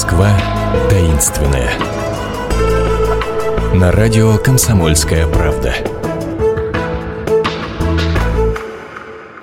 Москва 0.00 0.32
таинственная. 0.88 1.70
На 3.74 3.92
радио 3.92 4.38
«Комсомольская 4.38 5.26
правда». 5.26 5.74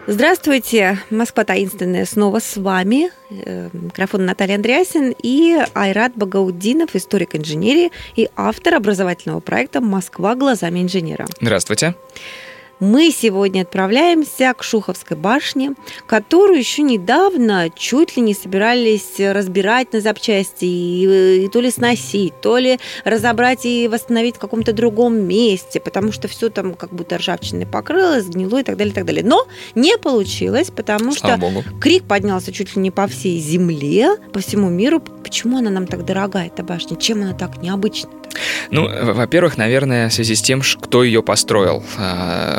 Здравствуйте, 0.08 0.98
Москва 1.12 1.44
таинственная 1.44 2.06
снова 2.06 2.40
с 2.40 2.58
вами. 2.58 3.12
Э, 3.30 3.70
микрофон 3.72 4.26
Наталья 4.26 4.56
Андреасин 4.56 5.14
и 5.22 5.60
Айрат 5.76 6.14
Багаудинов, 6.16 6.96
историк 6.96 7.36
инженерии 7.36 7.92
и 8.16 8.28
автор 8.36 8.74
образовательного 8.74 9.42
проекта 9.42 9.80
«Москва 9.80 10.34
глазами 10.34 10.82
инженера». 10.82 11.28
Здравствуйте 11.40 11.94
мы 12.80 13.12
сегодня 13.12 13.62
отправляемся 13.62 14.54
к 14.56 14.64
Шуховской 14.64 15.18
башне, 15.18 15.74
которую 16.06 16.60
еще 16.60 16.84
недавно 16.84 17.70
чуть 17.76 18.16
ли 18.16 18.22
не 18.22 18.34
собирались 18.34 19.16
разбирать 19.18 19.94
на 19.94 20.02
запчасти 20.02 20.66
и, 20.66 21.46
и 21.46 21.48
то 21.50 21.60
ли 21.60 21.72
сносить, 21.72 22.40
то 22.42 22.58
ли 22.58 22.80
разобрать 23.04 23.66
и 23.66 23.88
восстановить 23.88 24.36
в 24.36 24.40
каком-то 24.40 24.74
другом 24.74 25.20
месте, 25.20 25.80
потому 25.80 26.12
что 26.12 26.28
все 26.28 26.50
там 26.50 26.74
как 26.74 26.92
будто 26.94 27.18
ржавчиной 27.18 27.66
покрылось, 27.66 28.26
гнило 28.26 28.60
и 28.60 28.64
так 28.64 28.78
далее, 28.78 28.92
и 28.92 28.96
так 28.96 29.06
далее. 29.06 29.24
Но 29.24 29.48
не 29.76 29.98
получилось, 29.98 30.70
потому 30.70 31.14
Слава 31.14 31.38
что 31.38 31.48
Богу. 31.48 31.64
крик 31.80 32.04
поднялся 32.04 32.52
чуть 32.52 32.76
ли 32.76 32.82
не 32.82 32.92
по 32.92 33.08
всей 33.08 33.40
земле, 33.40 34.18
по 34.34 34.40
всему 34.40 34.70
миру. 34.70 35.00
Почему 35.00 35.58
она 35.58 35.70
нам 35.70 35.88
так 35.88 36.06
дорогая, 36.06 36.48
эта 36.48 36.64
башня? 36.64 36.96
Чем 36.98 37.24
она 37.24 37.34
так 37.34 37.62
необычна? 37.62 38.10
Ну, 38.70 38.88
во-первых, 39.14 39.58
наверное, 39.58 40.10
в 40.10 40.14
связи 40.14 40.36
с 40.36 40.42
тем, 40.42 40.62
кто 40.82 41.04
ее 41.04 41.24
построил. 41.24 41.84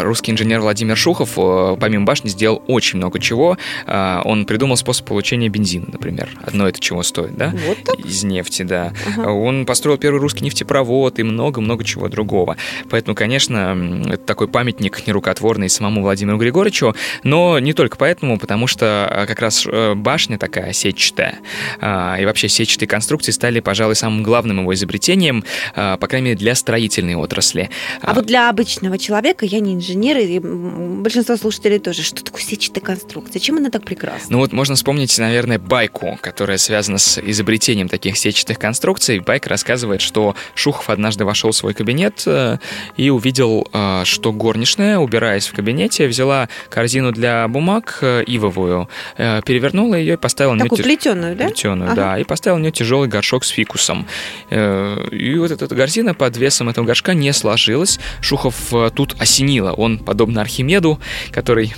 Русский 0.08 0.32
инженер 0.32 0.60
Владимир 0.60 0.96
Шухов, 0.96 1.34
помимо 1.78 2.06
башни, 2.06 2.30
сделал 2.30 2.62
очень 2.66 2.96
много 2.96 3.20
чего. 3.20 3.58
А, 3.86 4.22
он 4.24 4.46
придумал 4.46 4.76
способ 4.78 5.06
получения 5.06 5.50
бензина, 5.50 5.86
например. 5.92 6.30
Одно 6.42 6.66
это 6.66 6.80
чего 6.80 7.02
стоит, 7.02 7.36
да? 7.36 7.52
Вот 7.66 7.76
так? 7.84 7.98
Из 8.00 8.24
нефти, 8.24 8.62
да. 8.62 8.94
Ага. 9.06 9.30
Он 9.30 9.66
построил 9.66 9.98
первый 9.98 10.18
русский 10.18 10.44
нефтепровод 10.44 11.18
и 11.18 11.22
много-много 11.22 11.84
чего 11.84 12.08
другого. 12.08 12.56
Поэтому, 12.88 13.14
конечно, 13.14 14.06
это 14.06 14.24
такой 14.24 14.48
памятник 14.48 15.06
нерукотворный 15.06 15.68
самому 15.68 16.00
Владимиру 16.00 16.38
Григорьевичу, 16.38 16.94
но 17.22 17.58
не 17.58 17.74
только 17.74 17.98
поэтому, 17.98 18.38
потому 18.38 18.66
что 18.66 19.06
а, 19.10 19.26
как 19.26 19.40
раз 19.40 19.66
э, 19.66 19.94
башня 19.94 20.38
такая 20.38 20.72
сетчатая, 20.72 21.38
и 21.80 22.24
вообще 22.24 22.48
сетчатые 22.48 22.88
конструкции 22.88 23.30
стали, 23.32 23.60
пожалуй, 23.60 23.94
самым 23.94 24.22
главным 24.22 24.60
его 24.60 24.72
изобретением. 24.72 25.44
По 25.74 25.98
крайней 25.98 26.28
мере, 26.28 26.38
для 26.38 26.54
строительной 26.54 27.14
отрасли. 27.14 27.68
А 28.00 28.14
вот 28.14 28.26
для 28.26 28.48
обычного 28.48 28.98
человека, 28.98 29.44
я 29.44 29.60
не 29.60 29.74
инженер, 29.74 29.97
и 30.02 30.38
большинство 30.38 31.36
слушателей 31.36 31.78
тоже, 31.78 32.02
что 32.02 32.24
такое 32.24 32.42
сетчатая 32.42 32.82
конструкция? 32.82 33.40
Чем 33.40 33.56
она 33.56 33.70
так 33.70 33.84
прекрасна? 33.84 34.26
Ну 34.28 34.38
вот 34.38 34.52
можно 34.52 34.74
вспомнить, 34.74 35.16
наверное, 35.18 35.58
байку, 35.58 36.18
которая 36.20 36.58
связана 36.58 36.98
с 36.98 37.18
изобретением 37.18 37.88
таких 37.88 38.16
сетчатых 38.16 38.58
конструкций. 38.58 39.20
Байка 39.20 39.48
рассказывает, 39.48 40.00
что 40.00 40.34
Шухов 40.54 40.90
однажды 40.90 41.24
вошел 41.24 41.50
в 41.50 41.56
свой 41.56 41.74
кабинет 41.74 42.22
э, 42.26 42.58
и 42.96 43.10
увидел, 43.10 43.66
э, 43.72 44.02
что 44.04 44.32
горничная, 44.32 44.98
убираясь 44.98 45.46
в 45.46 45.54
кабинете, 45.54 46.06
взяла 46.06 46.48
корзину 46.68 47.12
для 47.12 47.48
бумаг 47.48 47.98
э, 48.02 48.22
ивовую, 48.26 48.88
перевернула 49.16 49.94
ее 49.94 50.14
и 50.14 50.16
поставила 50.16 50.52
на 50.52 50.60
нее... 50.60 50.68
Такую 50.68 50.84
плетеную, 50.84 51.36
да? 51.36 51.46
Плетеную, 51.46 51.92
ага. 51.92 52.02
да, 52.02 52.18
и 52.18 52.24
поставила 52.24 52.58
на 52.58 52.62
нее 52.62 52.72
тяжелый 52.72 53.08
горшок 53.08 53.44
с 53.44 53.48
фикусом. 53.48 54.06
И 54.50 55.36
вот 55.38 55.50
эта 55.50 55.66
корзина 55.68 56.14
под 56.14 56.36
весом 56.36 56.68
этого 56.68 56.84
горшка 56.84 57.14
не 57.14 57.32
сложилась. 57.32 57.98
Шухов 58.20 58.72
тут 58.94 59.16
осенило. 59.18 59.72
Он, 59.72 59.87
подобно 59.96 60.42
Архимеду, 60.42 60.98
который 61.30 61.72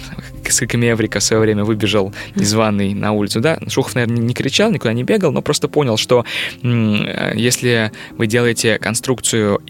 с 0.48 0.62
Эврика 0.62 1.20
в 1.20 1.22
свое 1.22 1.40
время 1.40 1.64
выбежал 1.64 2.12
из 2.34 2.52
ванной 2.54 2.92
на 2.94 3.12
улицу, 3.12 3.40
да, 3.40 3.58
Шухов, 3.68 3.94
наверное, 3.94 4.18
не 4.18 4.34
кричал, 4.34 4.72
никуда 4.72 4.92
не 4.92 5.04
бегал, 5.04 5.30
но 5.32 5.42
просто 5.42 5.68
понял, 5.68 5.96
что 5.96 6.24
э, 6.62 7.32
если 7.36 7.92
вы 8.16 8.26
делаете 8.26 8.78
конструкцию 8.78 9.60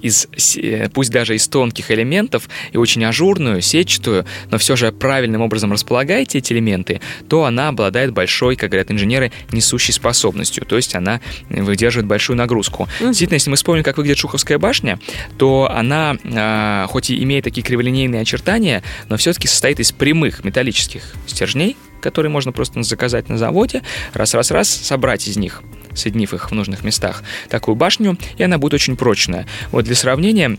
из, 0.00 0.28
э, 0.56 0.88
пусть 0.88 1.10
даже 1.10 1.34
из 1.34 1.48
тонких 1.48 1.90
элементов 1.90 2.48
и 2.72 2.76
очень 2.76 3.04
ажурную, 3.04 3.60
сетчатую, 3.60 4.26
но 4.50 4.58
все 4.58 4.76
же 4.76 4.92
правильным 4.92 5.42
образом 5.42 5.72
располагаете 5.72 6.38
эти 6.38 6.52
элементы, 6.52 7.00
то 7.28 7.44
она 7.44 7.68
обладает 7.68 8.12
большой, 8.12 8.56
как 8.56 8.70
говорят 8.70 8.90
инженеры, 8.90 9.32
несущей 9.52 9.92
способностью, 9.92 10.64
то 10.64 10.76
есть 10.76 10.94
она 10.94 11.20
выдерживает 11.48 12.06
большую 12.06 12.36
нагрузку. 12.36 12.84
Mm-hmm. 12.84 13.06
Действительно, 13.08 13.34
если 13.36 13.50
мы 13.50 13.56
вспомним, 13.56 13.82
как 13.82 13.96
выглядит 13.96 14.18
Шуховская 14.18 14.58
башня, 14.58 14.98
то 15.38 15.70
она, 15.70 16.16
э, 16.22 16.86
хоть 16.88 17.10
и 17.10 17.22
имеет 17.22 17.44
такие 17.44 17.62
криволинейные 17.62 18.22
очертания, 18.22 18.82
но 19.08 19.16
все-таки 19.16 19.48
состоит 19.48 19.80
из 19.80 19.92
прямых 19.92 20.44
металлических 20.44 21.02
стержней, 21.26 21.76
которые 22.04 22.30
можно 22.30 22.52
просто 22.52 22.82
заказать 22.82 23.28
на 23.30 23.38
заводе, 23.38 23.82
раз-раз-раз 24.12 24.68
собрать 24.68 25.26
из 25.26 25.36
них 25.36 25.62
соединив 25.94 26.34
их 26.34 26.50
в 26.50 26.54
нужных 26.54 26.82
местах, 26.82 27.22
такую 27.48 27.76
башню, 27.76 28.18
и 28.36 28.42
она 28.42 28.58
будет 28.58 28.74
очень 28.74 28.96
прочная. 28.96 29.46
Вот 29.70 29.84
для 29.84 29.94
сравнения, 29.94 30.58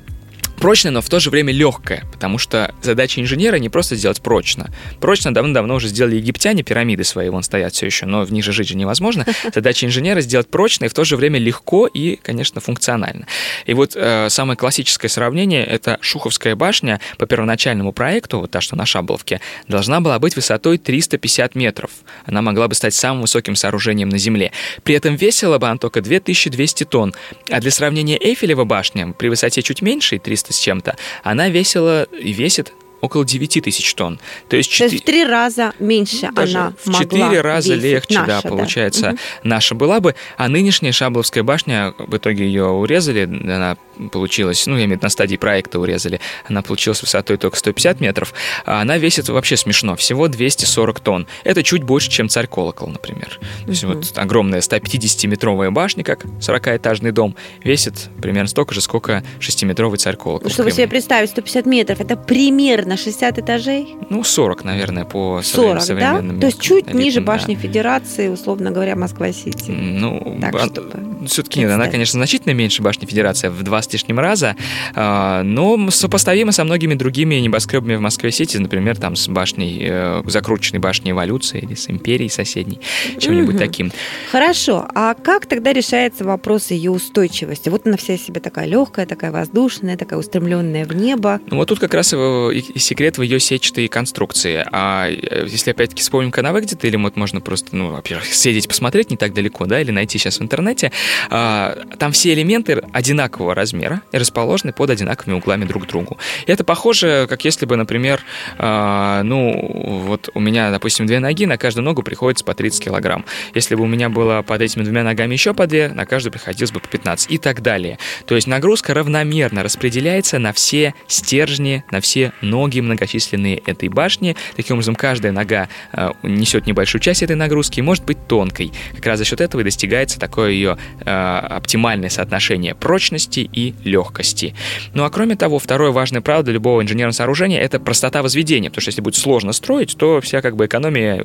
прочная, 0.58 0.92
но 0.92 1.02
в 1.02 1.10
то 1.10 1.20
же 1.20 1.30
время 1.30 1.54
легкая, 1.54 2.04
потому 2.12 2.38
что 2.38 2.74
задача 2.82 3.22
инженера 3.22 3.58
не 3.58 3.70
просто 3.70 3.96
сделать 3.96 4.22
прочно. 4.22 4.70
Прочно 5.00 5.34
давно-давно 5.34 5.76
уже 5.76 5.88
сделали 5.88 6.16
египтяне, 6.16 6.64
пирамиды 6.64 7.04
свои 7.04 7.30
вон 7.30 7.44
стоят 7.44 7.74
все 7.74 7.86
еще, 7.86 8.06
но 8.06 8.24
в 8.24 8.32
них 8.32 8.44
же 8.44 8.52
жить 8.52 8.70
же 8.70 8.78
невозможно. 8.78 9.26
Задача 9.54 9.86
инженера 9.86 10.22
сделать 10.22 10.50
прочно 10.50 10.86
и 10.86 10.88
в 10.88 10.94
то 10.94 11.04
же 11.04 11.18
время 11.18 11.40
легко 11.40 11.88
и, 11.88 12.16
конечно, 12.18 12.62
функционально. 12.62 13.28
И 13.66 13.74
вот 13.74 13.96
э, 13.96 14.30
самое 14.30 14.58
классическое 14.58 15.10
сравнение— 15.10 15.66
это 15.66 15.98
Шуховская 16.02 16.56
башня 16.56 17.00
по 17.18 17.26
первоначальному 17.26 17.92
проекту, 17.92 18.40
вот 18.40 18.52
та, 18.52 18.62
что 18.62 18.76
на 18.76 18.86
Шабловке, 18.86 19.42
должна 19.68 20.02
была 20.02 20.20
быть 20.20 20.36
высотой 20.36 20.78
350 20.78 21.56
метров. 21.56 21.92
Она 22.26 22.42
могла 22.42 22.68
бы 22.68 22.76
стать 22.76 22.94
самым 22.94 23.22
высоким 23.22 23.56
сооружением 23.56 24.10
на 24.10 24.18
Земле. 24.18 24.52
При 24.84 24.96
этом 24.96 25.16
весила 25.16 25.58
бы 25.58 25.68
она 25.68 25.78
только 25.78 26.02
2200 26.02 26.84
тонн. 26.86 27.14
А 27.50 27.60
для 27.60 27.72
сравнения 27.72 28.18
Эйфелева 28.18 28.64
башня 28.64 29.14
при 29.14 29.30
высоте 29.30 29.62
чуть 29.62 29.82
меньше, 29.82 30.20
300 30.20 30.45
300 30.46 30.54
с 30.54 30.60
чем-то, 30.60 30.98
она 31.24 31.50
весила 31.50 32.04
и 32.04 32.32
весит 32.32 32.74
около 33.02 33.26
9 33.26 33.64
тысяч 33.64 33.94
тонн. 33.94 34.20
То 34.48 34.58
есть, 34.58 34.70
4... 34.72 34.90
То 34.90 34.94
есть 34.94 35.04
в 35.04 35.06
три 35.06 35.24
раза 35.26 35.74
меньше 35.80 36.30
Даже 36.32 36.58
она 36.58 36.74
в 36.84 37.00
четыре 37.00 37.42
раза 37.42 37.76
легче, 37.76 38.20
наша, 38.20 38.28
да, 38.28 38.42
получается, 38.42 39.12
да. 39.12 39.18
наша 39.44 39.76
была 39.76 40.00
бы. 40.00 40.16
А 40.38 40.48
нынешняя 40.48 40.92
Шабловская 40.92 41.44
башня, 41.44 41.94
в 41.98 42.18
итоге 42.18 42.46
ее 42.48 42.66
урезали, 42.66 43.26
она 43.26 43.78
получилась, 44.12 44.66
ну, 44.68 44.74
я 44.74 44.80
имею 44.80 44.90
в 44.90 44.92
виду, 44.94 45.06
на 45.06 45.10
стадии 45.10 45.36
проекта 45.36 45.80
урезали, 45.80 46.20
она 46.46 46.62
получилась 46.62 47.02
высотой 47.02 47.38
только 47.38 47.58
150 47.58 48.00
метров, 48.00 48.34
а 48.66 48.82
она 48.82 48.98
весит 48.98 49.30
вообще 49.30 49.58
смешно, 49.58 49.96
всего 49.96 50.28
240 50.28 51.00
тонн. 51.00 51.28
Это 51.44 51.64
чуть 51.64 51.84
больше, 51.84 52.10
чем 52.10 52.30
царь-колокол, 52.30 52.90
например. 52.90 53.40
То 53.66 53.70
есть 53.70 53.84
вот 53.84 54.14
огромная 54.16 54.62
150-метровая 54.62 55.72
башня, 55.72 56.04
как 56.04 56.26
40-этажный 56.26 57.12
дом, 57.12 57.36
весит 57.64 58.10
примерно 58.22 58.48
столько 58.48 58.74
же, 58.74 58.82
сколько 58.82 59.24
6-метровый 59.40 59.98
царь-колокол. 59.98 60.50
Чтобы 60.50 60.72
себе 60.72 60.88
представить, 60.88 61.30
150 61.30 61.66
метров, 61.66 62.00
это 62.00 62.16
примерно 62.16 62.98
60 62.98 63.40
этажей? 63.40 63.96
Ну, 64.10 64.24
40, 64.24 64.64
наверное, 64.64 65.06
по 65.06 65.42
40, 65.44 65.82
современным 65.82 66.36
да? 66.36 66.42
То 66.42 66.48
есть 66.48 66.62
чуть 66.62 66.86
элитам, 66.86 67.00
ниже 67.00 67.20
да. 67.20 67.26
башни 67.26 67.56
Федерации, 67.56 68.28
условно 68.28 68.72
говоря, 68.72 68.96
Москва-Сити. 68.96 69.72
Ну, 69.72 70.38
так, 70.42 70.56
а, 70.56 70.66
чтобы 70.66 71.15
все-таки 71.28 71.60
нет, 71.60 71.72
она, 71.72 71.88
конечно, 71.88 72.20
значительно 72.20 72.54
меньше 72.54 72.82
башни 72.82 73.06
Федерации, 73.06 73.50
в 73.50 73.64
два 73.64 73.82
с 73.82 73.92
лишним 73.92 74.20
раза, 74.20 74.56
а, 74.94 75.44
но 75.44 75.90
сопоставима 75.92 76.52
со 76.52 76.64
многими 76.64 76.94
другими 76.94 77.36
небоскребами 77.36 77.96
в 77.96 78.02
Москве-Сити, 78.02 78.58
например, 78.58 78.98
там 78.98 79.16
с 79.16 79.28
башней, 79.28 79.80
э, 79.82 80.24
закрученной 80.26 80.80
башней 80.80 81.12
эволюции 81.12 81.60
или 81.60 81.76
с 81.76 81.90
империей 81.90 82.30
соседней, 82.30 82.80
чем-нибудь 83.18 83.58
таким. 83.58 83.92
Хорошо, 84.32 84.88
а 84.94 85.14
как 85.14 85.46
тогда 85.46 85.74
решается 85.74 86.24
вопрос 86.24 86.72
ее 86.72 86.92
устойчивости? 86.92 87.70
Вот 87.70 87.88
она 87.88 87.98
вся 87.98 88.18
себе 88.18 88.40
такая 88.40 88.68
легкая, 88.68 89.06
такая 89.06 89.32
воздушная, 89.32 89.98
такая 89.98 90.20
устремленная 90.20 90.86
в 90.86 90.94
небо. 90.94 91.40
Ну 91.50 91.58
вот 91.58 91.70
тут 91.70 91.80
как 91.80 91.94
раз 91.94 92.14
и 92.14 92.66
и 92.76 92.80
секрет 92.80 93.18
в 93.18 93.22
ее 93.22 93.40
сетчатой 93.40 93.88
конструкции. 93.88 94.66
А 94.72 95.08
э, 95.10 95.48
если 95.50 95.72
опять-таки 95.72 96.02
вспомним, 96.02 96.32
как 96.32 96.40
она 96.40 96.52
выглядит, 96.52 96.84
или 96.86 96.96
вот 96.98 97.16
можно 97.16 97.42
просто, 97.42 97.76
ну, 97.76 97.92
во-первых, 97.92 98.26
съездить 98.26 98.68
посмотреть 98.68 99.12
не 99.12 99.18
так 99.18 99.34
далеко, 99.34 99.66
да, 99.66 99.80
или 99.82 99.92
найти 99.92 100.18
сейчас 100.18 100.40
в 100.40 100.44
интернете, 100.44 100.92
там 101.30 102.12
все 102.12 102.34
элементы 102.34 102.84
одинакового 102.92 103.56
размера 103.56 104.02
и 104.12 104.18
расположены 104.18 104.74
под 104.74 104.90
одинаковыми 104.90 105.38
углами 105.38 105.66
друг 105.66 105.86
к 105.86 105.88
другу. 105.88 106.18
И 106.46 106.52
это 106.52 106.64
похоже, 106.64 107.28
как 107.30 107.46
если 107.46 107.66
бы, 107.66 107.76
например, 107.76 108.22
а, 108.58 109.24
ну, 109.24 110.02
вот 110.06 110.30
у 110.34 110.40
меня, 110.40 110.72
допустим, 110.72 111.06
две 111.06 111.20
ноги, 111.20 111.46
на 111.46 111.58
каждую 111.58 111.84
ногу 111.84 112.04
приходится 112.04 112.44
по 112.46 112.54
30 112.54 112.84
килограмм. 112.84 113.26
Если 113.54 113.76
бы 113.76 113.84
у 113.84 113.88
меня 113.88 114.10
было 114.10 114.42
под 114.42 114.62
этими 114.62 114.84
двумя 114.84 115.04
ногами 115.04 115.34
еще 115.34 115.54
по 115.54 115.68
две, 115.68 115.90
на 115.90 116.06
каждую 116.06 116.34
приходилось 116.34 116.72
бы 116.72 116.80
по 116.80 116.88
15 116.88 117.32
и 117.32 117.38
так 117.38 117.62
далее. 117.62 117.98
То 118.26 118.36
есть 118.36 118.48
нагрузка 118.48 118.94
равномерно 118.94 119.64
распределяется 119.64 120.40
на 120.40 120.54
все 120.54 120.94
стержни, 121.08 121.84
на 121.92 122.02
все 122.02 122.32
ноги 122.42 122.80
многочисленные 122.80 123.58
этой 123.58 123.90
башни. 123.90 124.36
Таким 124.56 124.76
образом, 124.76 124.96
каждая 124.96 125.32
нога 125.32 125.70
э, 125.94 126.12
несет 126.24 126.68
небольшую 126.68 127.02
часть 127.02 127.24
этой 127.24 127.36
нагрузки 127.36 127.80
и 127.80 127.82
может 127.82 128.06
быть 128.06 128.28
тонкой. 128.28 128.72
Как 128.96 129.06
раз 129.06 129.20
за 129.20 129.26
счет 129.26 129.42
этого 129.42 129.62
и 129.62 129.64
достигается 129.64 130.20
такое 130.20 130.52
ее 130.52 130.78
оптимальное 131.06 132.10
соотношение 132.10 132.76
прочности 132.76 133.50
и 133.52 133.74
легкости. 133.84 134.56
Ну 134.94 135.04
а 135.04 135.10
кроме 135.10 135.36
того, 135.36 135.60
второе 135.60 135.92
важное 135.92 136.22
правило 136.22 136.44
для 136.44 136.54
любого 136.54 136.82
инженерного 136.82 137.14
сооружения– 137.14 137.60
это 137.62 137.80
простота 137.80 138.22
возведения, 138.22 138.70
потому 138.70 138.82
что 138.82 138.90
если 138.90 139.02
будет 139.02 139.16
сложно 139.16 139.54
строить, 139.54 139.96
то 139.98 140.22
вся 140.22 140.42
как 140.42 140.56
бы 140.56 140.66
экономия 140.66 141.24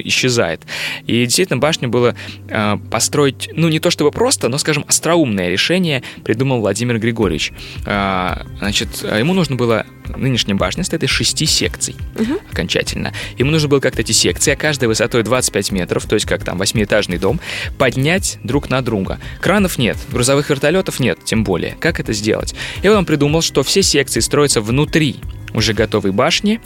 исчезает. 0.00 0.62
И 1.06 1.24
действительно 1.24 1.58
башню 1.58 1.88
было 1.88 2.14
э, 2.48 2.76
построить, 2.90 3.50
ну 3.54 3.68
не 3.68 3.80
то 3.80 3.90
чтобы 3.90 4.10
просто, 4.10 4.48
но, 4.48 4.58
скажем, 4.58 4.84
остроумное 4.86 5.48
решение 5.48 6.02
придумал 6.24 6.60
Владимир 6.60 6.98
Григорьевич. 6.98 7.52
Э, 7.86 8.44
значит, 8.58 9.02
ему 9.02 9.34
нужно 9.34 9.56
было 9.56 9.86
нынешняя 10.16 10.56
башня 10.56 10.82
состоит 10.82 11.04
из 11.04 11.10
шести 11.10 11.46
секций 11.46 11.94
угу. 12.18 12.38
окончательно. 12.50 13.12
Ему 13.38 13.50
нужно 13.50 13.68
было 13.68 13.80
как-то 13.80 14.02
эти 14.02 14.12
секции, 14.12 14.52
а 14.52 14.56
каждая 14.56 14.88
высотой 14.88 15.22
25 15.22 15.72
метров, 15.72 16.06
то 16.06 16.14
есть 16.14 16.26
как 16.26 16.44
там 16.44 16.58
восьмиэтажный 16.58 17.18
дом, 17.18 17.40
поднять 17.78 18.38
друг 18.42 18.70
на 18.70 18.82
друга. 18.82 19.18
Кранов 19.40 19.78
нет, 19.78 19.96
грузовых 20.10 20.50
вертолетов 20.50 21.00
нет, 21.00 21.18
тем 21.24 21.44
более. 21.44 21.76
Как 21.80 22.00
это 22.00 22.12
сделать? 22.12 22.54
И 22.82 22.88
он 22.88 23.04
придумал, 23.04 23.42
что 23.42 23.62
все 23.62 23.82
секции 23.82 24.20
строятся 24.20 24.60
внутри 24.60 25.16
уже 25.54 25.74
готовой 25.74 26.12
башни, 26.12 26.60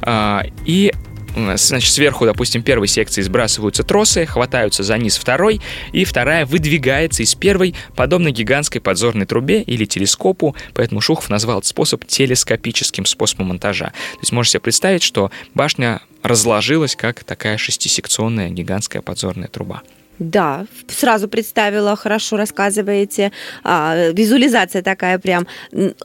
а, 0.00 0.44
и 0.64 0.92
значит, 1.34 1.92
сверху, 1.92 2.26
допустим, 2.26 2.62
первой 2.62 2.88
секции 2.88 3.22
сбрасываются 3.22 3.82
тросы, 3.82 4.26
хватаются 4.26 4.82
за 4.82 4.98
низ 4.98 5.16
второй, 5.16 5.60
и 5.92 6.04
вторая 6.04 6.46
выдвигается 6.46 7.22
из 7.22 7.34
первой, 7.34 7.74
подобно 7.94 8.30
гигантской 8.30 8.80
подзорной 8.80 9.26
трубе 9.26 9.62
или 9.62 9.84
телескопу, 9.84 10.56
поэтому 10.74 11.00
Шухов 11.00 11.30
назвал 11.30 11.58
этот 11.58 11.68
способ 11.68 12.04
телескопическим 12.06 13.06
способом 13.06 13.48
монтажа. 13.48 13.86
То 13.86 14.20
есть 14.20 14.32
можете 14.32 14.52
себе 14.52 14.60
представить, 14.60 15.02
что 15.02 15.30
башня 15.54 16.00
разложилась 16.22 16.96
как 16.96 17.24
такая 17.24 17.56
шестисекционная 17.56 18.50
гигантская 18.50 19.02
подзорная 19.02 19.48
труба. 19.48 19.82
Да, 20.20 20.66
сразу 20.86 21.28
представила, 21.28 21.96
хорошо 21.96 22.36
рассказываете. 22.36 23.32
А, 23.64 24.10
визуализация 24.12 24.82
такая 24.82 25.18
прям. 25.18 25.46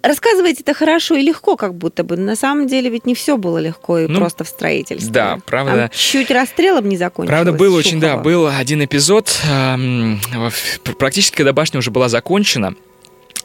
Рассказываете 0.02 0.62
это 0.62 0.74
хорошо 0.74 1.16
и 1.16 1.22
легко, 1.22 1.58
как 1.58 1.76
будто 1.76 2.06
бы. 2.06 2.16
На 2.16 2.38
самом 2.38 2.68
деле 2.68 2.90
ведь 2.90 3.06
не 3.06 3.14
все 3.14 3.36
было 3.36 3.58
легко 3.58 4.00
и 4.00 4.08
ну, 4.08 4.18
просто 4.20 4.46
в 4.46 4.48
строительстве. 4.48 5.12
Да, 5.12 5.38
правда. 5.46 5.76
Там 5.76 5.90
чуть 5.92 6.32
расстрелом 6.32 6.88
не 6.88 6.96
закончилось. 6.96 7.36
Правда, 7.36 7.52
был 7.52 7.76
очень, 7.76 8.00
да, 8.00 8.16
был 8.16 8.48
один 8.48 8.84
эпизод, 8.86 9.38
практически 10.98 11.36
когда 11.36 11.52
башня 11.52 11.80
уже 11.80 11.92
была 11.92 12.08
закончена, 12.08 12.76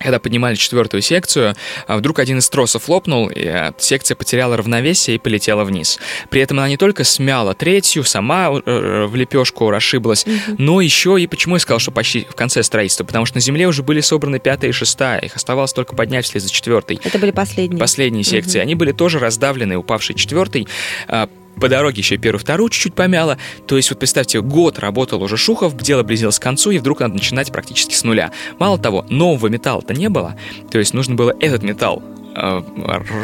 когда 0.01 0.19
поднимали 0.19 0.55
четвертую 0.55 1.03
секцию, 1.03 1.55
а 1.87 1.97
вдруг 1.99 2.19
один 2.19 2.39
из 2.39 2.49
тросов 2.49 2.89
лопнул, 2.89 3.29
и 3.29 3.43
э, 3.45 3.73
секция 3.79 4.17
потеряла 4.17 4.57
равновесие 4.57 5.17
и 5.17 5.19
полетела 5.19 5.65
вниз. 5.65 5.99
При 6.31 6.41
этом 6.41 6.59
она 6.59 6.69
не 6.69 6.77
только 6.77 7.05
смяла 7.05 7.55
третью, 7.55 8.03
сама 8.05 8.51
э, 8.51 9.05
в 9.07 9.15
лепешку 9.15 9.71
расшиблась, 9.71 10.25
но 10.59 10.81
еще 10.81 11.21
и 11.21 11.27
почему 11.27 11.57
я 11.57 11.61
сказал, 11.61 11.79
что 11.79 11.91
почти 11.91 12.27
в 12.29 12.35
конце 12.35 12.63
строительства, 12.63 13.05
потому 13.05 13.27
что 13.27 13.37
на 13.37 13.41
земле 13.41 13.69
уже 13.69 13.83
были 13.83 14.01
собраны 14.01 14.39
пятая 14.39 14.71
и 14.71 14.73
шестая, 14.73 15.21
их 15.21 15.37
оставалось 15.37 15.73
только 15.73 15.95
поднять 15.95 16.25
вслед 16.25 16.43
за 16.43 16.51
четвертой. 16.51 16.99
Это 17.05 17.19
были 17.19 17.31
последние. 17.31 17.79
Последние 17.79 18.25
секции. 18.25 18.59
Они 18.59 18.75
были 18.75 18.93
тоже 18.93 19.19
раздавлены, 19.19 19.77
упавшей 19.77 20.15
четвертой 20.15 20.67
а, 21.09 21.29
по 21.61 21.69
дороге 21.69 22.01
еще 22.01 22.17
первую, 22.17 22.41
вторую 22.41 22.71
чуть-чуть 22.71 22.95
помяло. 22.95 23.39
То 23.67 23.77
есть, 23.77 23.91
вот 23.91 23.99
представьте, 23.99 24.41
год 24.41 24.79
работал 24.79 25.23
уже 25.23 25.37
Шухов, 25.37 25.77
дело 25.77 26.03
близилось 26.03 26.39
к 26.39 26.43
концу, 26.43 26.71
и 26.71 26.79
вдруг 26.79 27.01
надо 27.01 27.15
начинать 27.15 27.53
практически 27.53 27.95
с 27.95 28.05
нуля. 28.05 28.33
Мало 28.59 28.79
того, 28.79 29.05
нового 29.09 29.49
металла-то 29.49 29.95
не 29.95 30.09
было, 30.09 30.37
то 30.71 30.79
есть 30.79 30.95
нужно 30.95 31.15
было 31.15 31.35
этот 31.41 31.63
металл 31.63 32.03
э, 32.35 32.63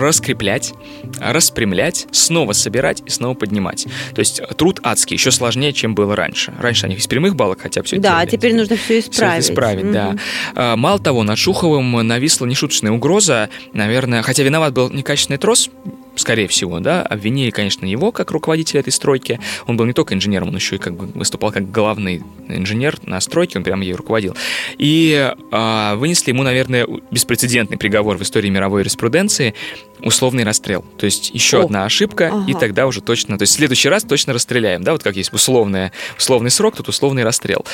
раскреплять, 0.01 0.75
распрямлять, 1.21 2.07
снова 2.11 2.53
собирать 2.53 3.03
и 3.07 3.11
снова 3.11 3.35
поднимать. 3.35 3.87
То 4.15 4.19
есть 4.19 4.43
труд 4.57 4.81
адский, 4.83 5.15
еще 5.17 5.31
сложнее, 5.31 5.73
чем 5.73 5.95
было 5.95 6.15
раньше. 6.15 6.53
Раньше 6.61 6.87
они 6.87 6.97
из 6.97 7.07
прямых 7.07 7.37
балок 7.37 7.61
хотя 7.63 7.81
бы 7.81 7.87
все 7.87 7.97
Да, 7.97 8.17
делали. 8.17 8.31
теперь 8.31 8.55
нужно 8.55 8.77
все 8.77 8.99
исправить. 9.01 9.45
Все 9.45 9.53
исправить, 9.53 9.85
угу. 9.85 9.93
да. 9.93 10.17
А, 10.55 10.77
мало 10.77 10.99
того, 10.99 11.23
над 11.23 11.39
Шуховым 11.39 12.07
нависла 12.07 12.47
нешуточная 12.47 12.93
угроза, 12.93 13.49
наверное, 13.73 14.23
хотя 14.23 14.43
виноват 14.43 14.75
был 14.75 14.91
некачественный 14.91 15.39
трос, 15.39 15.71
скорее 16.17 16.49
всего, 16.49 16.81
да, 16.81 17.03
обвинили, 17.03 17.51
конечно, 17.51 17.87
его 17.87 18.13
как 18.13 18.31
руководителя 18.31 18.81
этой 18.81 18.93
стройки. 18.93 19.41
Он 19.67 19.77
был 19.77 19.85
не 19.85 19.93
только 19.93 20.15
инженером, 20.15 20.49
он 20.49 20.57
еще 20.57 20.77
и 20.77 20.79
как 20.79 20.97
бы 20.97 21.07
выступал 21.19 21.53
как 21.53 21.71
главный 21.71 22.23
инженер 22.49 22.99
на 23.05 23.21
стройке, 23.21 23.59
он 23.59 23.65
прямо 23.65 23.85
ей 23.85 23.95
руководил. 23.95 24.37
И 24.79 25.33
э, 25.51 25.95
вынесли 25.97 26.31
ему, 26.31 26.43
наверное, 26.43 26.87
беспрецедентный 27.11 27.79
приговор 27.79 28.17
в 28.17 28.23
истории 28.23 28.49
мировой 28.49 28.81
юриспруденции 28.81 29.55
условный 30.01 30.45
расстрел. 30.45 30.85
То 30.99 31.07
есть 31.07 31.31
еще 31.31 31.61
О. 31.61 31.65
одна 31.65 31.85
ошибка, 31.85 32.29
ага. 32.29 32.45
и 32.51 32.55
тогда 32.55 32.87
уже 32.87 33.01
точно, 33.01 33.39
то 33.39 33.43
есть 33.43 33.55
в 33.55 33.57
следующий 33.57 33.89
раз 33.89 34.03
точно 34.05 34.33
расстреляем, 34.33 34.83
да, 34.83 34.93
вот 34.93 35.03
как 35.03 35.17
есть 35.17 35.33
условная, 35.33 35.93
условный 36.19 36.51
срок, 36.51 36.77
тут 36.77 36.89
условный 36.89 37.25
расстрел. 37.25 37.65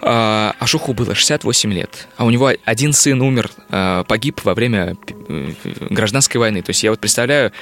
А, 0.00 0.54
а 0.58 0.66
Шуху 0.66 0.92
было 0.94 1.14
68 1.14 1.72
лет, 1.72 2.08
а 2.16 2.24
у 2.24 2.30
него 2.30 2.50
один 2.64 2.92
сын 2.92 3.20
умер, 3.20 3.50
а, 3.70 4.04
погиб 4.04 4.40
во 4.44 4.54
время 4.54 4.96
э, 5.06 5.14
гражданской 5.28 6.38
войны. 6.38 6.62
То 6.62 6.70
есть 6.70 6.82
я 6.82 6.90
вот 6.90 7.00
представляю, 7.00 7.52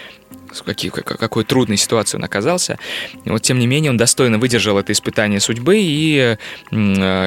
какие, 0.65 0.91
какой 0.91 1.45
трудной 1.45 1.77
ситуации 1.77 2.17
он 2.17 2.25
оказался. 2.25 2.79
Вот, 3.25 3.43
тем 3.43 3.59
не 3.59 3.67
менее, 3.67 3.91
он 3.91 3.97
достойно 3.97 4.39
выдержал 4.39 4.79
это 4.79 4.93
испытание 4.93 5.41
судьбы, 5.41 5.79
и 5.79 6.37
э, 6.71 6.77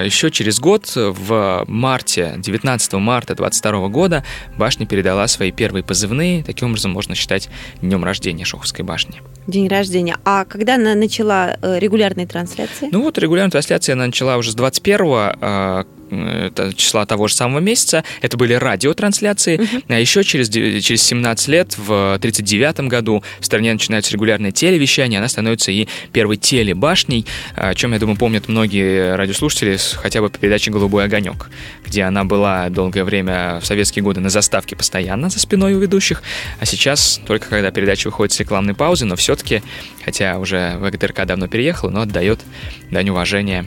еще 0.05 0.31
через 0.31 0.59
год, 0.59 0.91
в 0.95 1.65
марте, 1.67 2.35
19 2.37 2.93
марта 2.93 3.35
22 3.35 3.87
года, 3.89 4.23
башня 4.57 4.85
передала 4.85 5.27
свои 5.27 5.51
первые 5.51 5.83
позывные. 5.83 6.43
Таким 6.43 6.69
образом, 6.69 6.91
можно 6.91 7.15
считать 7.15 7.49
днем 7.81 8.03
рождения 8.03 8.45
Шоховской 8.45 8.85
башни. 8.85 9.21
День 9.47 9.67
рождения. 9.67 10.17
А 10.25 10.45
когда 10.45 10.75
она 10.75 10.95
начала 10.95 11.57
э, 11.61 11.79
регулярные 11.79 12.27
трансляции? 12.27 12.89
Ну 12.91 13.01
вот 13.01 13.17
регулярная 13.17 13.51
трансляция 13.51 13.93
она 13.93 14.05
начала 14.05 14.37
уже 14.37 14.51
с 14.51 14.55
21 14.55 15.85
числа 16.75 17.05
того 17.05 17.27
же 17.27 17.35
самого 17.35 17.59
месяца. 17.59 18.03
Это 18.21 18.37
были 18.37 18.53
радиотрансляции. 18.53 19.59
Uh-huh. 19.59 19.83
А 19.87 19.99
еще 19.99 20.23
через, 20.23 20.49
через 20.49 21.03
17 21.03 21.47
лет, 21.47 21.77
в 21.77 22.15
1939 22.15 22.89
году, 22.89 22.98
в 23.01 23.45
стране 23.45 23.73
начинается 23.73 24.13
регулярное 24.13 24.51
телевещание, 24.51 25.19
она 25.19 25.27
становится 25.27 25.71
и 25.71 25.87
первой 26.11 26.37
телебашней, 26.37 27.25
о 27.55 27.73
чем, 27.73 27.93
я 27.93 27.99
думаю, 27.99 28.17
помнят 28.17 28.47
многие 28.47 29.15
радиослушатели 29.15 29.77
хотя 29.95 30.21
бы 30.21 30.29
по 30.29 30.37
передаче 30.37 30.71
«Голубой 30.71 31.05
огонек», 31.05 31.49
где 31.85 32.03
она 32.03 32.23
была 32.23 32.69
долгое 32.69 33.03
время 33.03 33.59
в 33.61 33.65
советские 33.65 34.03
годы 34.03 34.19
на 34.19 34.29
заставке 34.29 34.75
постоянно 34.75 35.29
за 35.29 35.39
спиной 35.39 35.73
у 35.73 35.79
ведущих, 35.79 36.23
а 36.59 36.65
сейчас 36.65 37.19
только 37.25 37.49
когда 37.49 37.71
передача 37.71 38.07
выходит 38.07 38.33
с 38.33 38.39
рекламной 38.39 38.73
паузы, 38.73 39.05
но 39.05 39.15
все-таки, 39.15 39.61
хотя 40.03 40.37
уже 40.37 40.77
в 40.77 40.89
ГТРК 40.89 41.25
давно 41.25 41.47
переехала, 41.47 41.89
но 41.89 42.01
отдает 42.01 42.39
дань 42.91 43.09
уважения 43.09 43.65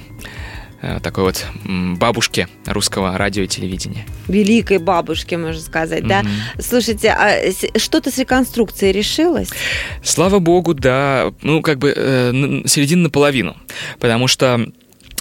такой 1.03 1.25
вот 1.25 1.47
бабушке 1.65 2.49
русского 2.67 3.17
радио 3.17 3.45
и 3.45 3.47
телевидения. 3.47 4.05
Великой 4.29 4.79
бабушке, 4.79 5.37
можно 5.37 5.61
сказать, 5.61 6.03
mm-hmm. 6.03 6.09
да? 6.09 6.25
Слушайте, 6.61 7.11
а 7.11 7.79
что-то 7.79 8.11
с 8.11 8.19
реконструкцией 8.19 8.93
решилось? 8.93 9.51
Слава 10.03 10.39
богу, 10.39 10.75
да. 10.75 11.33
Ну, 11.43 11.63
как 11.63 11.79
бы 11.79 11.93
э, 11.97 12.63
середина 12.67 13.05
наполовину. 13.05 13.57
Потому 14.01 14.27
что 14.27 14.67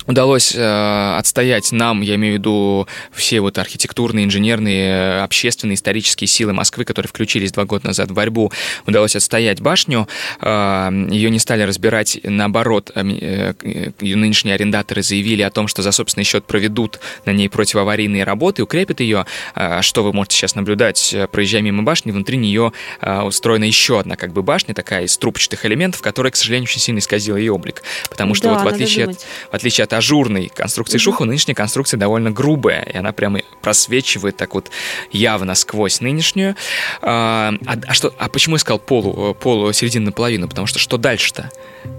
удалось 0.07 0.53
э, 0.55 1.15
отстоять 1.17 1.72
нам, 1.72 2.01
я 2.01 2.15
имею 2.15 2.36
в 2.36 2.38
виду 2.39 2.88
все 3.12 3.41
вот 3.41 3.58
архитектурные, 3.58 4.25
инженерные, 4.25 5.22
общественные, 5.22 5.75
исторические 5.75 6.27
силы 6.27 6.53
Москвы, 6.53 6.86
которые 6.86 7.10
включились 7.10 7.51
два 7.51 7.65
года 7.65 7.88
назад 7.88 8.12
в 8.12 8.13
борьбу, 8.13 8.51
удалось 8.86 9.15
отстоять 9.15 9.62
башню. 9.62 10.08
Э, 10.41 10.89
ее 11.10 11.29
не 11.29 11.39
стали 11.39 11.63
разбирать, 11.63 12.20
наоборот, 12.24 12.91
э, 12.96 13.53
э, 13.62 13.91
нынешние 14.00 14.55
арендаторы 14.55 15.03
заявили 15.03 15.41
о 15.41 15.50
том, 15.50 15.67
что 15.67 15.81
за 15.81 15.91
собственный 15.91 16.24
счет 16.24 16.46
проведут 16.46 17.00
на 17.25 17.31
ней 17.31 17.50
противоаварийные 17.50 18.24
работы, 18.24 18.63
укрепят 18.63 19.00
ее. 19.00 19.25
Э, 19.55 19.81
что 19.81 20.03
вы 20.03 20.13
можете 20.13 20.38
сейчас 20.38 20.55
наблюдать, 20.55 21.15
проезжая 21.31 21.62
мимо 21.62 21.84
башни, 21.84 22.12
внутри 22.12 22.38
нее 22.38 22.74
э, 23.01 23.22
устроена 23.22 23.63
еще 23.63 24.00
одна 24.00 24.15
как 24.15 24.34
бы 24.34 24.43
башня, 24.43 24.74
такая 24.74 25.05
из 25.05 25.17
трубчатых 25.17 25.65
элементов, 25.65 26.01
которая, 26.01 26.31
к 26.31 26.36
сожалению, 26.36 26.65
очень 26.65 26.81
сильно 26.81 27.00
исказила 27.00 27.38
ее 27.38 27.53
облик. 27.53 27.84
Потому 28.10 28.36
что 28.36 28.48
да, 28.48 28.53
вот 28.55 28.63
в 28.63 28.67
отличие, 28.67 29.05
от, 29.05 29.22
в 29.22 29.53
отличие 29.53 29.84
от 29.84 29.90
ажурной 29.93 30.51
конструкции 30.53 30.98
mm-hmm. 30.98 31.01
Шухова, 31.01 31.27
нынешняя 31.27 31.55
конструкция 31.55 31.98
довольно 31.98 32.31
грубая, 32.31 32.83
и 32.83 32.98
она 32.98 33.12
прямо 33.12 33.41
просвечивает 33.62 34.38
так 34.38 34.53
вот 34.53 34.71
явно 35.12 35.55
сквозь 35.55 36.01
нынешнюю. 36.01 36.55
А, 37.01 37.53
а, 37.65 37.74
а, 37.88 37.93
что, 37.93 38.13
а 38.17 38.29
почему 38.29 38.55
я 38.55 38.60
сказал 38.60 38.79
полу, 38.79 39.33
полу 39.36 39.71
середину 39.74 40.05
наполовину? 40.05 40.48
Потому 40.48 40.67
что 40.67 40.79
что 40.79 40.98
дальше-то? 40.98 41.51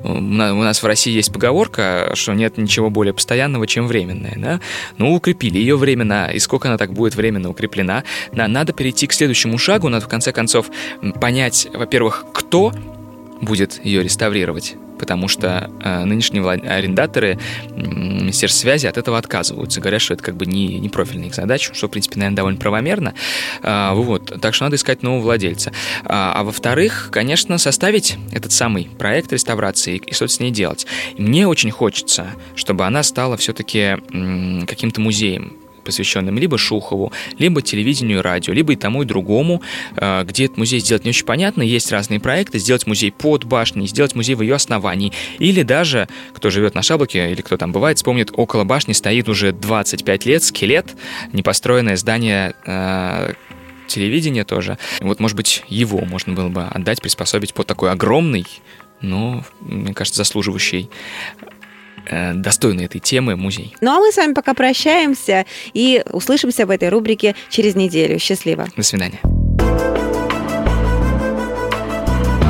У 0.04 0.20
нас 0.20 0.82
в 0.82 0.86
России 0.86 1.12
есть 1.12 1.32
поговорка, 1.32 2.12
что 2.14 2.32
нет 2.32 2.58
ничего 2.58 2.90
более 2.90 3.14
постоянного, 3.14 3.66
чем 3.66 3.86
временное. 3.86 4.34
Да? 4.36 4.60
Ну, 4.98 5.14
укрепили 5.14 5.58
ее 5.58 5.76
временно, 5.76 6.30
и 6.32 6.38
сколько 6.38 6.68
она 6.68 6.78
так 6.78 6.92
будет 6.92 7.14
временно 7.14 7.50
укреплена. 7.50 8.04
Надо 8.32 8.72
перейти 8.72 9.06
к 9.06 9.12
следующему 9.12 9.58
шагу, 9.58 9.88
надо 9.88 10.06
в 10.06 10.08
конце 10.08 10.32
концов 10.32 10.70
понять, 11.20 11.68
во-первых, 11.72 12.24
кто 12.32 12.72
будет 13.40 13.84
ее 13.84 14.02
реставрировать 14.02 14.76
потому 15.02 15.26
что 15.26 15.68
э, 15.82 16.04
нынешние 16.04 16.44
влад... 16.44 16.64
арендаторы 16.64 17.36
Министерства 17.76 18.60
связи 18.60 18.86
от 18.86 18.96
этого 18.98 19.18
отказываются. 19.18 19.80
Говорят, 19.80 20.00
что 20.00 20.14
это 20.14 20.22
как 20.22 20.36
бы 20.36 20.46
не, 20.46 20.78
не 20.78 20.88
профильная 20.88 21.26
их 21.26 21.34
задача, 21.34 21.74
что, 21.74 21.88
в 21.88 21.90
принципе, 21.90 22.20
наверное, 22.20 22.36
довольно 22.36 22.60
правомерно. 22.60 23.14
Э, 23.64 23.94
вот. 23.94 24.40
Так 24.40 24.54
что 24.54 24.66
надо 24.66 24.76
искать 24.76 25.02
нового 25.02 25.22
владельца. 25.22 25.72
А, 26.04 26.34
а 26.36 26.44
во-вторых, 26.44 27.08
конечно, 27.10 27.58
составить 27.58 28.16
этот 28.30 28.52
самый 28.52 28.88
проект 28.96 29.32
реставрации 29.32 29.96
и, 29.96 30.10
и 30.10 30.14
что-то 30.14 30.34
с 30.34 30.38
ней 30.38 30.52
делать. 30.52 30.86
Мне 31.18 31.48
очень 31.48 31.72
хочется, 31.72 32.28
чтобы 32.54 32.86
она 32.86 33.02
стала 33.02 33.36
все-таки 33.36 33.98
м- 34.12 34.66
каким-то 34.68 35.00
музеем 35.00 35.56
посвященным 35.82 36.38
либо 36.38 36.58
Шухову, 36.58 37.12
либо 37.38 37.62
телевидению 37.62 38.18
и 38.18 38.22
радио, 38.22 38.52
либо 38.52 38.72
и 38.72 38.76
тому, 38.76 39.02
и 39.02 39.04
другому, 39.06 39.62
э, 39.96 40.24
где 40.24 40.46
этот 40.46 40.56
музей 40.56 40.80
сделать 40.80 41.04
не 41.04 41.10
очень 41.10 41.26
понятно. 41.26 41.62
Есть 41.62 41.90
разные 41.92 42.20
проекты. 42.20 42.58
Сделать 42.58 42.86
музей 42.86 43.12
под 43.12 43.44
башней, 43.44 43.86
сделать 43.86 44.14
музей 44.14 44.34
в 44.34 44.42
ее 44.42 44.54
основании. 44.54 45.12
Или 45.38 45.62
даже, 45.62 46.08
кто 46.32 46.50
живет 46.50 46.74
на 46.74 46.82
Шаблоке 46.82 47.32
или 47.32 47.40
кто 47.40 47.56
там 47.56 47.72
бывает, 47.72 47.98
вспомнит, 47.98 48.30
около 48.34 48.64
башни 48.64 48.92
стоит 48.92 49.28
уже 49.28 49.52
25 49.52 50.26
лет 50.26 50.42
скелет, 50.42 50.86
непостроенное 51.32 51.96
здание 51.96 52.54
э, 52.66 53.34
телевидения 53.86 54.44
тоже. 54.44 54.78
Вот, 55.00 55.20
может 55.20 55.36
быть, 55.36 55.64
его 55.68 56.04
можно 56.04 56.32
было 56.32 56.48
бы 56.48 56.64
отдать, 56.64 57.00
приспособить 57.02 57.54
под 57.54 57.66
такой 57.66 57.90
огромный, 57.90 58.46
но, 59.00 59.44
мне 59.60 59.94
кажется, 59.94 60.18
заслуживающий 60.18 60.88
достойный 62.10 62.84
этой 62.84 63.00
темы 63.00 63.36
музей. 63.36 63.76
Ну 63.80 63.90
а 63.92 64.00
мы 64.00 64.12
с 64.12 64.16
вами 64.16 64.34
пока 64.34 64.54
прощаемся 64.54 65.46
и 65.72 66.02
услышимся 66.10 66.66
в 66.66 66.70
этой 66.70 66.88
рубрике 66.88 67.34
через 67.48 67.74
неделю. 67.74 68.18
Счастливо. 68.18 68.66
До 68.76 68.82
свидания. 68.82 69.20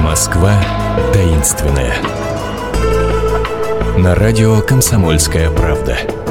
Москва 0.03 0.63
таинственная. 1.13 1.95
На 3.99 4.15
радио 4.15 4.61
«Комсомольская 4.61 5.51
правда». 5.51 6.22